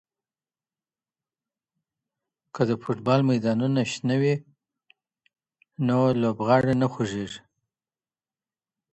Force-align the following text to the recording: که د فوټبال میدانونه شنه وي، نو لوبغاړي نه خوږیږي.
که 2.55 2.61
د 2.69 2.71
فوټبال 2.81 3.21
میدانونه 3.31 3.81
شنه 3.93 4.15
وي، 4.21 4.35
نو 5.87 5.97
لوبغاړي 6.21 6.73
نه 6.81 6.87
خوږیږي. 6.93 7.39